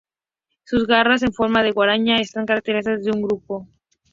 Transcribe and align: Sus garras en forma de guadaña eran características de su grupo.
Sus 0.63 0.87
garras 0.87 1.21
en 1.21 1.31
forma 1.31 1.61
de 1.61 1.73
guadaña 1.73 2.17
eran 2.17 2.47
características 2.47 3.05
de 3.05 3.13
su 3.13 3.21
grupo. 3.21 3.67